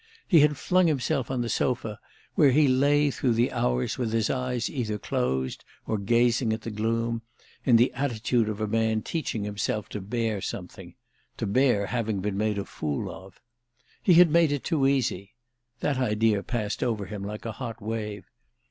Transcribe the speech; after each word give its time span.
He 0.27 0.39
had 0.39 0.57
flung 0.57 0.87
himself 0.87 1.29
on 1.29 1.41
the 1.41 1.47
sofa, 1.47 1.99
where 2.33 2.49
he 2.49 2.67
lay 2.67 3.11
through 3.11 3.33
the 3.33 3.51
hours 3.51 3.99
with 3.99 4.13
his 4.13 4.31
eyes 4.31 4.67
either 4.67 4.97
closed 4.97 5.63
or 5.85 5.99
gazing 5.99 6.51
at 6.53 6.61
the 6.61 6.71
gloom, 6.71 7.21
in 7.65 7.75
the 7.75 7.93
attitude 7.93 8.49
of 8.49 8.59
a 8.59 8.65
man 8.65 9.03
teaching 9.03 9.43
himself 9.43 9.89
to 9.89 10.01
bear 10.01 10.41
something, 10.41 10.95
to 11.37 11.45
bear 11.45 11.85
having 11.85 12.19
been 12.19 12.35
made 12.35 12.57
a 12.57 12.65
fool 12.65 13.11
of. 13.11 13.39
He 14.01 14.15
had 14.15 14.31
made 14.31 14.51
it 14.51 14.63
too 14.63 14.87
easy—that 14.87 15.99
idea 15.99 16.41
passed 16.41 16.81
over 16.81 17.05
him 17.05 17.23
like 17.23 17.45
a 17.45 17.51
hot 17.61 17.79
wave. 17.79 18.25